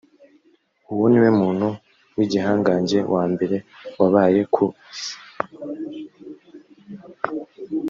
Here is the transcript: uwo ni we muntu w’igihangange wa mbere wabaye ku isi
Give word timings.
uwo 0.93 1.05
ni 1.11 1.19
we 1.23 1.29
muntu 1.39 1.67
w’igihangange 2.15 2.97
wa 3.13 3.23
mbere 3.31 3.57
wabaye 3.99 4.41
ku 4.53 4.63
isi 4.67 5.17